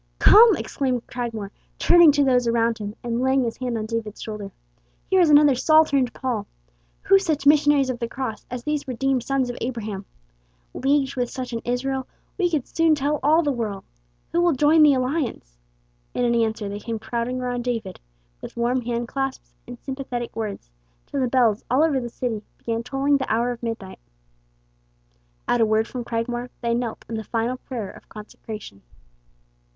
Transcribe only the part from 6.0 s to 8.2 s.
Paul. Who such missionaries of the